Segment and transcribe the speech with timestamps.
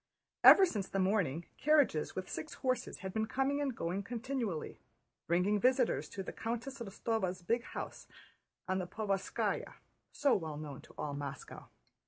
[0.43, 4.79] Ever since the morning, carriages with six horses had been coming and going continually,
[5.27, 8.07] bringing visitors to the Countess Rostóva's big house
[8.67, 9.73] on the Povarskáya,
[10.11, 11.69] so well known to all Moscow.